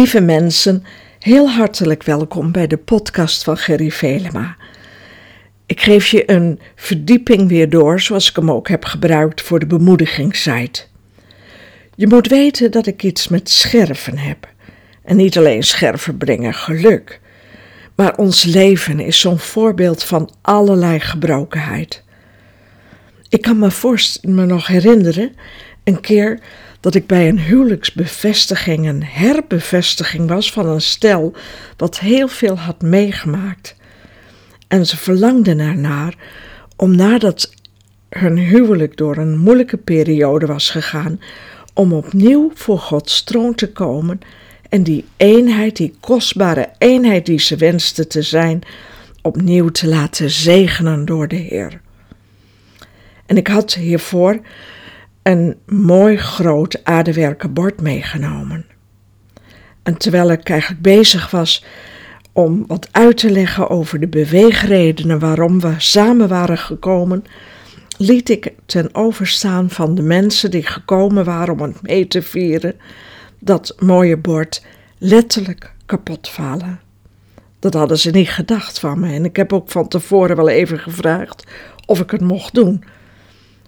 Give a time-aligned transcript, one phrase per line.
[0.00, 0.84] Lieve mensen,
[1.18, 4.56] heel hartelijk welkom bij de podcast van Gerry Velema.
[5.66, 9.66] Ik geef je een verdieping weer door, zoals ik hem ook heb gebruikt voor de
[9.66, 10.82] bemoedigingssite.
[11.94, 14.48] Je moet weten dat ik iets met scherven heb.
[15.04, 17.20] En niet alleen scherven brengen geluk,
[17.94, 22.04] maar ons leven is zo'n voorbeeld van allerlei gebrokenheid.
[23.28, 23.70] Ik kan me,
[24.22, 25.32] me nog herinneren
[25.84, 26.40] een keer
[26.80, 31.34] dat ik bij een huwelijksbevestiging een herbevestiging was van een stel
[31.76, 33.76] wat heel veel had meegemaakt.
[34.68, 36.14] En ze verlangden ernaar
[36.76, 37.54] om nadat
[38.08, 41.20] hun huwelijk door een moeilijke periode was gegaan,
[41.74, 44.20] om opnieuw voor Gods troon te komen
[44.68, 48.62] en die eenheid, die kostbare eenheid die ze wensten te zijn,
[49.22, 51.80] opnieuw te laten zegenen door de Heer.
[53.26, 54.40] En ik had hiervoor
[55.22, 58.66] een mooi groot aardewerken bord meegenomen.
[59.82, 61.64] En terwijl ik eigenlijk bezig was
[62.32, 67.24] om wat uit te leggen over de beweegredenen waarom we samen waren gekomen,
[67.96, 72.74] liet ik ten overstaan van de mensen die gekomen waren om het mee te vieren,
[73.38, 74.64] dat mooie bord
[74.98, 76.80] letterlijk kapot vallen.
[77.58, 80.78] Dat hadden ze niet gedacht van me en ik heb ook van tevoren wel even
[80.78, 81.44] gevraagd
[81.86, 82.84] of ik het mocht doen.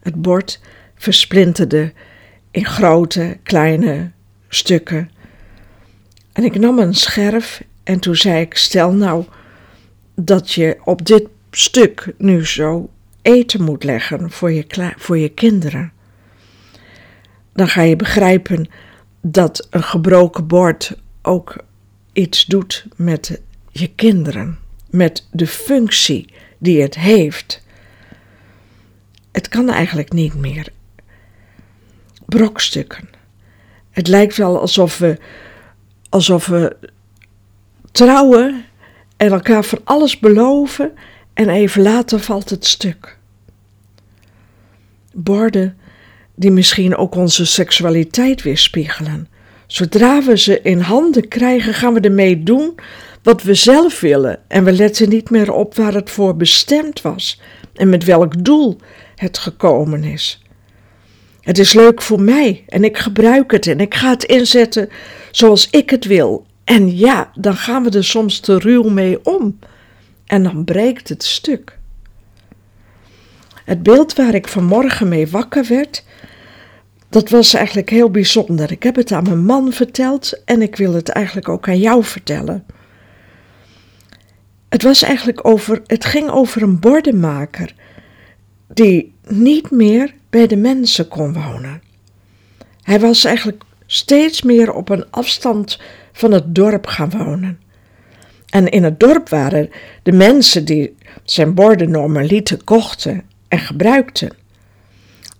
[0.00, 0.60] Het bord
[0.96, 1.92] versplinterde
[2.50, 4.10] in grote, kleine
[4.48, 5.10] stukken.
[6.32, 9.24] En ik nam een scherf en toen zei ik: Stel nou
[10.14, 12.90] dat je op dit stuk nu zo
[13.22, 15.92] eten moet leggen voor je, voor je kinderen.
[17.52, 18.68] Dan ga je begrijpen
[19.20, 21.56] dat een gebroken bord ook
[22.12, 24.58] iets doet met je kinderen,
[24.90, 27.64] met de functie die het heeft.
[29.32, 30.68] Het kan eigenlijk niet meer
[32.36, 33.08] brokstukken.
[33.90, 35.16] Het lijkt wel alsof we,
[36.08, 36.76] alsof we
[37.92, 38.64] trouwen
[39.16, 40.92] en elkaar voor alles beloven
[41.34, 43.18] en even later valt het stuk.
[45.12, 45.78] Borden
[46.34, 49.28] die misschien ook onze seksualiteit weerspiegelen.
[49.66, 52.74] Zodra we ze in handen krijgen, gaan we ermee doen
[53.22, 57.40] wat we zelf willen en we letten niet meer op waar het voor bestemd was
[57.74, 58.78] en met welk doel
[59.14, 60.40] het gekomen is.
[61.46, 64.88] Het is leuk voor mij en ik gebruik het en ik ga het inzetten
[65.30, 66.46] zoals ik het wil.
[66.64, 69.58] En ja, dan gaan we er soms te ruw mee om.
[70.24, 71.78] En dan breekt het stuk.
[73.64, 76.04] Het beeld waar ik vanmorgen mee wakker werd,
[77.08, 78.72] dat was eigenlijk heel bijzonder.
[78.72, 82.04] Ik heb het aan mijn man verteld en ik wil het eigenlijk ook aan jou
[82.04, 82.66] vertellen.
[84.68, 87.74] Het was eigenlijk over, het ging over een bordenmaker
[88.68, 91.82] die niet meer bij de mensen kon wonen.
[92.82, 95.80] Hij was eigenlijk steeds meer op een afstand
[96.12, 97.60] van het dorp gaan wonen.
[98.50, 99.70] En in het dorp waren
[100.02, 104.30] de mensen die zijn borden normaliter kochten en gebruikten.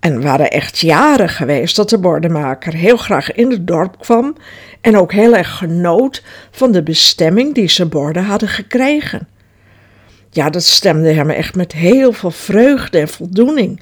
[0.00, 4.36] En waren echt jaren geweest dat de bordenmaker heel graag in het dorp kwam
[4.80, 9.28] en ook heel erg genoot van de bestemming die zijn borden hadden gekregen.
[10.30, 13.80] Ja, dat stemde hem echt met heel veel vreugde en voldoening.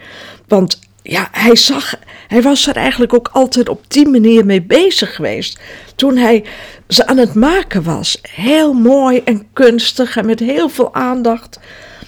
[0.49, 0.79] Want
[1.11, 1.95] ja, hij zag,
[2.29, 5.61] hij was er eigenlijk ook altijd op die manier mee bezig geweest.
[5.95, 6.45] Toen hij
[6.89, 11.61] ze aan het maken was, heel mooi en kunstig en met heel veel aandacht,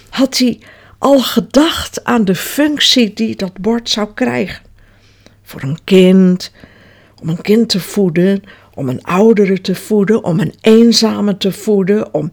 [0.09, 0.59] had hij
[0.97, 4.63] al gedacht aan de functie die dat bord zou krijgen.
[5.43, 6.51] Voor een kind,
[7.21, 8.43] om een kind te voeden,
[8.73, 12.29] om een oudere te voeden, om een eenzame te voeden, om,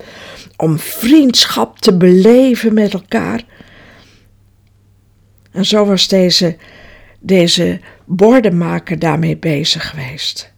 [0.57, 3.45] om vriendschap te beleven met elkaar.
[5.51, 6.57] En zo was deze,
[7.19, 10.53] deze bordenmaker daarmee bezig geweest.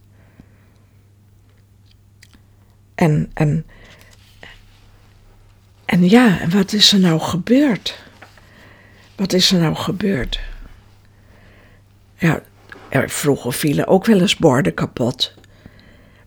[2.95, 3.67] En, en,
[5.85, 8.03] en ja, wat is er nou gebeurd?
[9.17, 10.41] Wat is er nou gebeurd?
[12.17, 12.43] Ja,
[12.89, 15.35] er vroeger vielen ook wel eens borden kapot.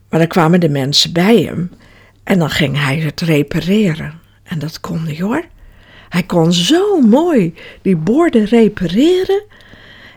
[0.10, 1.72] Maar dan kwamen de mensen bij hem
[2.24, 4.20] en dan ging hij het repareren.
[4.44, 5.46] En dat kon hij hoor.
[6.16, 9.44] Hij kon zo mooi die borden repareren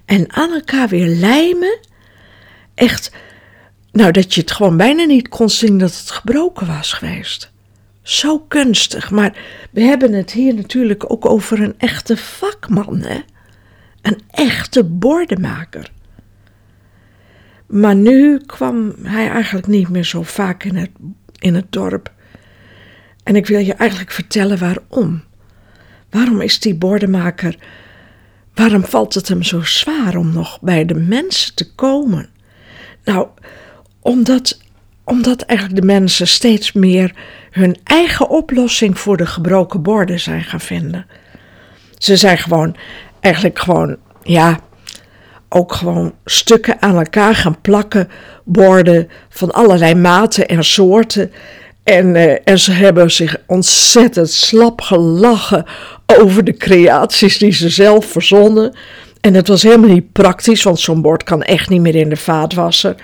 [0.05, 1.79] en aan elkaar weer lijmen.
[2.75, 3.13] Echt,
[3.93, 7.53] nou dat je het gewoon bijna niet kon zien dat het gebroken was geweest.
[8.03, 9.37] Zo kunstig, maar
[9.71, 13.21] we hebben het hier natuurlijk ook over een echte vakman, hè?
[14.03, 15.91] Een echte bordenmaker.
[17.67, 20.91] Maar nu kwam hij eigenlijk niet meer zo vaak in het,
[21.39, 22.13] in het dorp.
[23.23, 25.27] En ik wil je eigenlijk vertellen waarom.
[26.11, 27.57] Waarom is die bordenmaker,
[28.55, 32.29] waarom valt het hem zo zwaar om nog bij de mensen te komen?
[33.05, 33.27] Nou,
[34.01, 34.59] omdat,
[35.05, 37.15] Omdat eigenlijk de mensen steeds meer
[37.51, 41.07] hun eigen oplossing voor de gebroken borden zijn gaan vinden.
[41.99, 42.77] Ze zijn gewoon,
[43.21, 44.61] eigenlijk gewoon, ja,
[45.49, 48.09] ook gewoon stukken aan elkaar gaan plakken,
[48.45, 51.33] borden van allerlei maten en soorten.
[51.89, 55.65] En, uh, en ze hebben zich ontzettend slap gelachen
[56.21, 58.77] over de creaties die ze zelf verzonnen.
[59.21, 62.17] En het was helemaal niet praktisch, want zo'n bord kan echt niet meer in de
[62.17, 62.95] vaatwasser.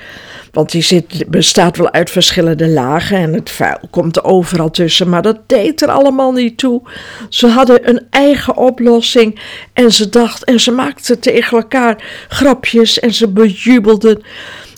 [0.52, 5.08] Want die zit, bestaat wel uit verschillende lagen en het vuil komt er overal tussen.
[5.08, 6.82] Maar dat deed er allemaal niet toe.
[7.28, 9.40] Ze hadden een eigen oplossing
[9.72, 14.22] en ze dachten en ze maakten tegen elkaar grapjes en ze bejubelden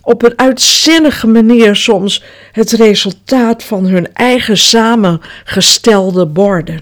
[0.07, 6.81] op een uitzinnige manier soms het resultaat van hun eigen samengestelde borden.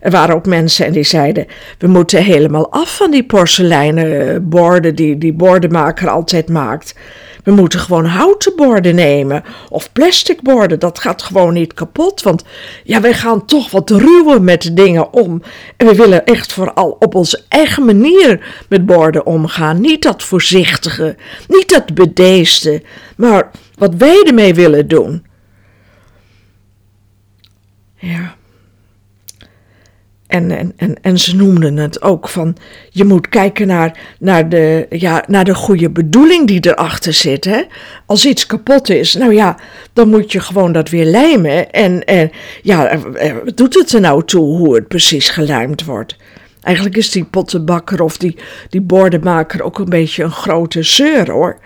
[0.00, 1.46] Er waren ook mensen en die zeiden:
[1.78, 6.94] We moeten helemaal af van die porseleinen borden die die bordenmaker altijd maakt.
[7.44, 10.78] We moeten gewoon houten borden nemen of plastic borden.
[10.78, 12.22] Dat gaat gewoon niet kapot.
[12.22, 12.44] Want
[12.84, 15.42] ja, wij gaan toch wat ruwer met dingen om.
[15.76, 19.80] En we willen echt vooral op onze eigen manier met borden omgaan.
[19.80, 21.16] Niet dat voorzichtige,
[21.48, 22.82] niet dat bedeesde,
[23.16, 25.26] maar wat wij ermee willen doen.
[27.96, 28.34] Ja.
[30.34, 32.56] En, en, en, en ze noemden het ook van,
[32.90, 37.44] je moet kijken naar, naar, de, ja, naar de goede bedoeling die erachter zit.
[37.44, 37.62] Hè?
[38.06, 39.56] Als iets kapot is, nou ja,
[39.92, 41.70] dan moet je gewoon dat weer lijmen.
[41.70, 42.30] En, en
[42.62, 42.98] ja,
[43.44, 46.16] wat doet het er nou toe hoe het precies gelijmd wordt?
[46.60, 48.38] Eigenlijk is die pottenbakker of die,
[48.68, 51.58] die bordenmaker ook een beetje een grote zeur hoor.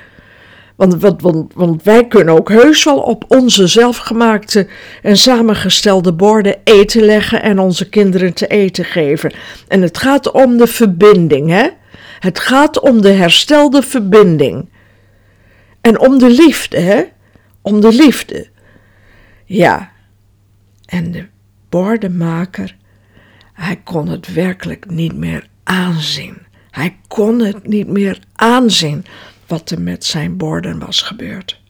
[0.79, 4.69] Want, want, want, wij kunnen ook heus wel op onze zelfgemaakte
[5.03, 9.33] en samengestelde borden eten leggen en onze kinderen te eten geven.
[9.69, 11.69] En het gaat om de verbinding, hè?
[12.19, 14.69] Het gaat om de herstelde verbinding.
[15.81, 17.05] En om de liefde, hè?
[17.63, 18.49] Om de liefde.
[19.45, 19.91] Ja.
[20.87, 21.27] En de
[21.69, 22.77] bordenmaker,
[23.53, 26.37] hij kon het werkelijk niet meer aanzien.
[26.71, 29.05] Hij kon het niet meer aanzien
[29.49, 31.61] wat er met zijn borden was gebeurd.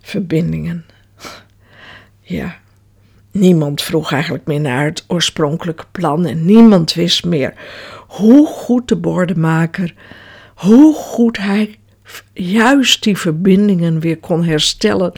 [0.00, 0.84] Verbindingen.
[2.20, 2.56] Ja,
[3.30, 7.54] niemand vroeg eigenlijk meer naar het oorspronkelijke plan en niemand wist meer
[8.06, 9.94] hoe goed de bordenmaker,
[10.54, 11.78] hoe goed hij
[12.32, 15.12] juist die verbindingen weer kon herstellen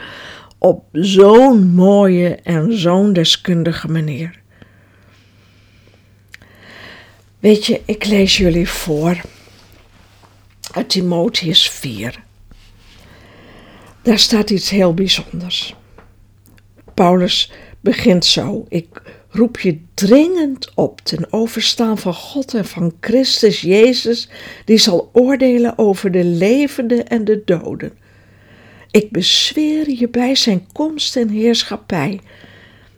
[0.59, 4.41] op zo'n mooie en zo'n deskundige manier.
[7.39, 9.21] Weet je, ik lees jullie voor
[10.73, 12.23] uit Timotheus 4.
[14.03, 15.75] Daar staat iets heel bijzonders.
[16.95, 23.61] Paulus begint zo: Ik roep je dringend op ten overstaan van God en van Christus
[23.61, 24.29] Jezus,
[24.65, 27.93] die zal oordelen over de levenden en de doden.
[28.91, 32.21] Ik bezweer je bij zijn komst en heerschappij.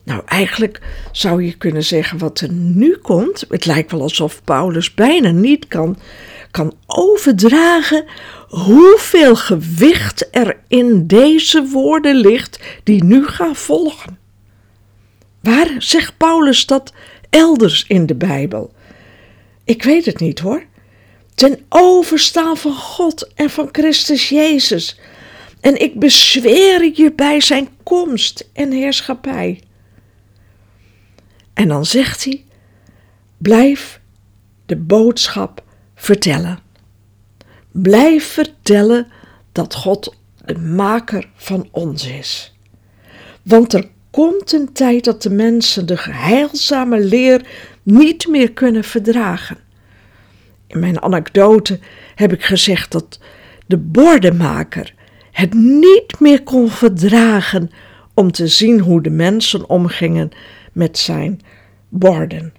[0.05, 0.81] Nou, eigenlijk
[1.13, 3.45] zou je kunnen zeggen wat er nu komt.
[3.49, 5.99] Het lijkt wel alsof Paulus bijna niet kan
[6.51, 8.05] kan overdragen
[8.49, 14.19] hoeveel gewicht er in deze woorden ligt die nu gaan volgen.
[15.41, 16.93] Waar zegt Paulus dat
[17.31, 18.73] elders in de Bijbel?
[19.65, 20.65] Ik weet het niet hoor.
[21.35, 25.01] Ten overstaan van God en van Christus Jezus.
[25.61, 29.63] En ik bezweer je bij zijn komst en heerschappij.
[31.55, 32.45] En dan zegt hij:
[33.39, 34.01] blijf
[34.67, 35.63] de boodschap
[36.01, 36.59] vertellen.
[37.71, 39.07] Blijf vertellen
[39.53, 42.55] dat God de maker van ons is.
[43.43, 47.47] Want er komt een tijd dat de mensen de heilzame leer
[47.83, 49.59] niet meer kunnen verdragen.
[50.67, 51.79] In mijn anekdote
[52.15, 53.19] heb ik gezegd dat
[53.67, 54.95] de bordenmaker
[55.31, 57.71] het niet meer kon verdragen
[58.15, 60.31] om te zien hoe de mensen omgingen
[60.73, 61.41] met zijn
[61.89, 62.53] borden.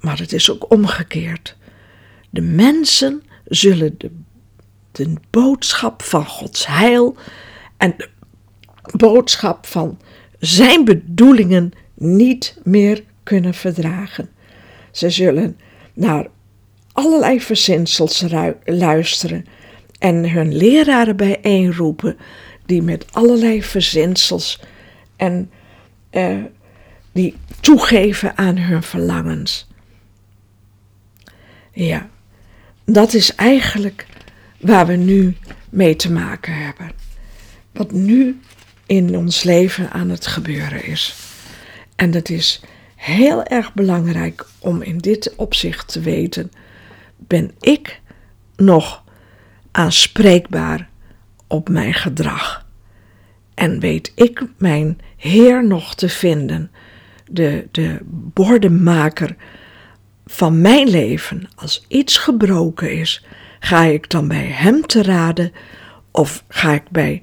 [0.00, 1.56] Maar het is ook omgekeerd.
[2.30, 4.10] De mensen zullen de,
[4.92, 7.16] de boodschap van Gods heil
[7.76, 8.08] en de
[8.96, 9.98] boodschap van
[10.38, 14.28] zijn bedoelingen niet meer kunnen verdragen.
[14.90, 15.58] Ze zullen
[15.94, 16.26] naar
[16.92, 18.24] allerlei verzinsels
[18.64, 19.46] luisteren
[19.98, 22.16] en hun leraren bijeenroepen
[22.66, 24.60] die met allerlei verzinsels
[25.16, 25.50] en
[26.10, 26.44] uh,
[27.12, 29.66] die toegeven aan hun verlangens.
[31.72, 32.08] Ja,
[32.92, 34.06] dat is eigenlijk
[34.60, 35.36] waar we nu
[35.70, 36.90] mee te maken hebben.
[37.72, 38.40] Wat nu
[38.86, 41.14] in ons leven aan het gebeuren is.
[41.96, 42.60] En het is
[42.96, 46.50] heel erg belangrijk om in dit opzicht te weten:
[47.16, 48.00] ben ik
[48.56, 49.04] nog
[49.70, 50.88] aanspreekbaar
[51.46, 52.66] op mijn gedrag.
[53.54, 56.70] En weet ik mijn Heer nog te vinden,
[57.30, 59.36] de, de bordenmaker
[60.30, 61.48] van mijn leven.
[61.54, 63.24] Als iets gebroken is,
[63.60, 65.52] ga ik dan bij Hem te raden
[66.10, 67.22] of ga ik bij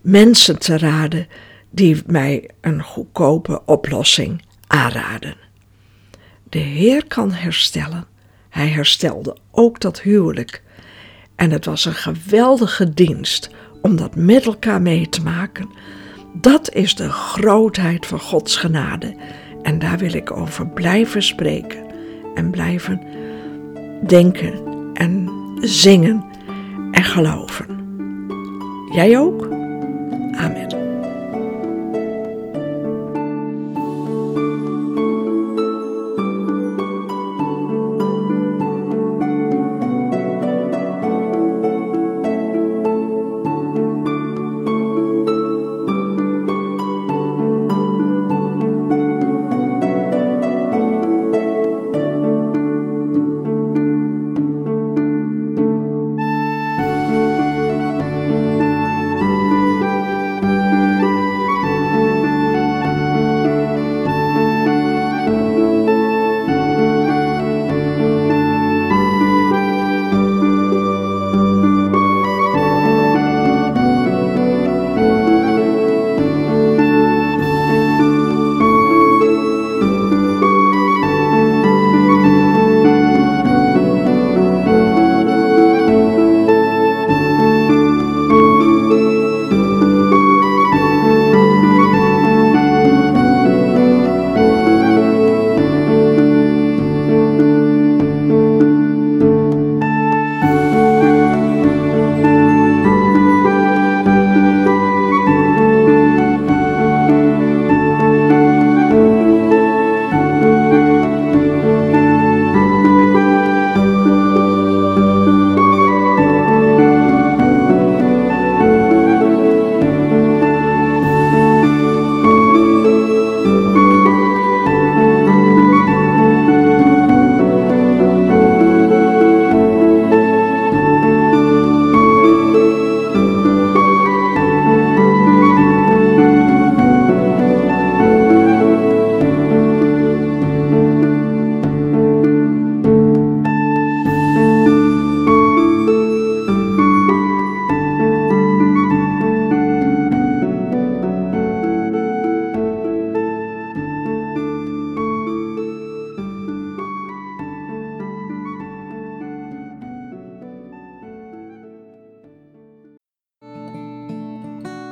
[0.00, 1.26] mensen te raden
[1.70, 5.36] die mij een goedkope oplossing aanraden.
[6.48, 8.06] De Heer kan herstellen.
[8.48, 10.62] Hij herstelde ook dat huwelijk.
[11.34, 13.50] En het was een geweldige dienst
[13.82, 15.68] om dat met elkaar mee te maken.
[16.32, 19.16] Dat is de grootheid van Gods genade.
[19.62, 21.85] En daar wil ik over blijven spreken
[22.36, 23.00] en blijven
[24.06, 24.52] denken
[24.94, 25.28] en
[25.60, 26.24] zingen
[26.90, 27.66] en geloven.
[28.92, 29.42] Jij ook?
[30.32, 30.75] Amen.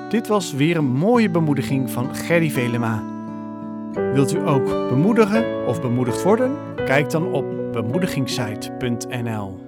[0.09, 3.03] Dit was weer een mooie bemoediging van Gerry Velema.
[4.13, 6.57] Wilt u ook bemoedigen of bemoedigd worden?
[6.75, 9.64] Kijk dan op bemoedigingssite.nl.